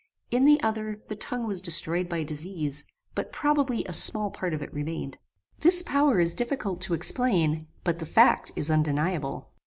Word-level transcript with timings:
In 0.31 0.45
the 0.45 0.59
other, 0.63 0.99
the 1.09 1.15
tongue 1.15 1.45
was 1.45 1.61
destroyed 1.61 2.09
by 2.09 2.23
disease, 2.23 2.85
but 3.13 3.31
probably 3.31 3.85
a 3.85 3.93
small 3.93 4.31
part 4.31 4.51
of 4.51 4.63
it 4.63 4.73
remained. 4.73 5.19
This 5.59 5.83
power 5.83 6.19
is 6.19 6.33
difficult 6.33 6.81
to 6.81 6.95
explain, 6.95 7.67
but 7.83 7.99
the 7.99 8.07
fact 8.07 8.51
is 8.55 8.71
undeniable. 8.71 9.51